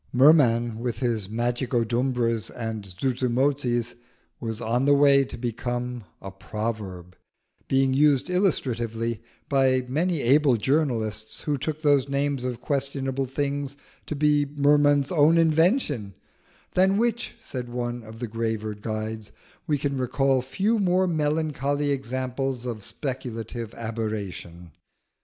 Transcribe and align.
Merman 0.11 0.79
with 0.79 0.97
his 0.97 1.27
Magicodumbras 1.27 2.49
and 2.49 2.85
Zuzumotzis 2.85 3.93
was 4.39 4.59
on 4.59 4.85
the 4.85 4.95
way 4.95 5.23
to 5.23 5.37
become 5.37 6.05
a 6.19 6.31
proverb, 6.31 7.15
being 7.67 7.93
used 7.93 8.27
illustratively 8.27 9.21
by 9.47 9.85
many 9.87 10.21
able 10.21 10.55
journalists 10.57 11.41
who 11.41 11.55
took 11.55 11.83
those 11.83 12.09
names 12.09 12.43
of 12.43 12.61
questionable 12.61 13.27
things 13.27 13.77
to 14.07 14.15
be 14.15 14.47
Merman's 14.47 15.11
own 15.11 15.37
invention, 15.37 16.15
"than 16.73 16.97
which," 16.97 17.35
said 17.39 17.69
one 17.69 18.01
of 18.01 18.17
the 18.17 18.27
graver 18.27 18.73
guides, 18.73 19.31
"we 19.67 19.77
can 19.77 19.97
recall 19.97 20.41
few 20.41 20.79
more 20.79 21.05
melancholy 21.05 21.91
examples 21.91 22.65
of 22.65 22.81
speculative 22.83 23.71
aberration." 23.75 24.71